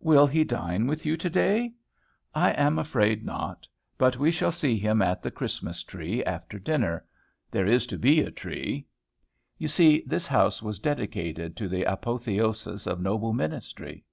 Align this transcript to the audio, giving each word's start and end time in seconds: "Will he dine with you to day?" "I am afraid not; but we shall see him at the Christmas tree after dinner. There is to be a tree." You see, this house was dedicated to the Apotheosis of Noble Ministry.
"Will 0.00 0.26
he 0.26 0.44
dine 0.44 0.86
with 0.86 1.06
you 1.06 1.16
to 1.16 1.30
day?" 1.30 1.72
"I 2.34 2.50
am 2.50 2.78
afraid 2.78 3.24
not; 3.24 3.66
but 3.96 4.18
we 4.18 4.30
shall 4.30 4.52
see 4.52 4.78
him 4.78 5.00
at 5.00 5.22
the 5.22 5.30
Christmas 5.30 5.82
tree 5.82 6.22
after 6.24 6.58
dinner. 6.58 7.06
There 7.50 7.64
is 7.64 7.86
to 7.86 7.96
be 7.98 8.20
a 8.20 8.30
tree." 8.30 8.86
You 9.56 9.68
see, 9.68 10.02
this 10.06 10.26
house 10.26 10.60
was 10.62 10.78
dedicated 10.78 11.56
to 11.56 11.70
the 11.70 11.84
Apotheosis 11.84 12.86
of 12.86 13.00
Noble 13.00 13.32
Ministry. 13.32 14.04